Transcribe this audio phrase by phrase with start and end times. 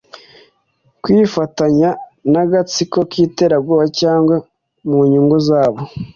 [1.03, 1.89] kwifatanya
[2.31, 4.35] n’agatsiko k’ iterabwoba cyangwa
[4.89, 5.79] mu nyungu zabo